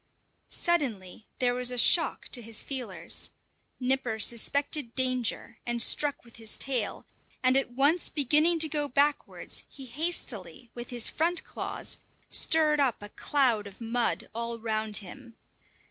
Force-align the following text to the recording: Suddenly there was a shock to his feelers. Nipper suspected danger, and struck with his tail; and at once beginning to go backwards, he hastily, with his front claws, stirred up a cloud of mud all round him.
Suddenly 0.49 1.27
there 1.37 1.53
was 1.53 1.69
a 1.69 1.77
shock 1.77 2.27
to 2.29 2.41
his 2.41 2.63
feelers. 2.63 3.29
Nipper 3.79 4.17
suspected 4.17 4.95
danger, 4.95 5.59
and 5.63 5.79
struck 5.79 6.25
with 6.25 6.37
his 6.37 6.57
tail; 6.57 7.05
and 7.43 7.55
at 7.55 7.69
once 7.73 8.09
beginning 8.09 8.57
to 8.61 8.67
go 8.67 8.87
backwards, 8.87 9.61
he 9.69 9.85
hastily, 9.85 10.71
with 10.73 10.89
his 10.89 11.07
front 11.07 11.43
claws, 11.43 11.99
stirred 12.31 12.79
up 12.79 13.03
a 13.03 13.09
cloud 13.09 13.67
of 13.67 13.79
mud 13.79 14.27
all 14.33 14.57
round 14.57 14.97
him. 15.05 15.35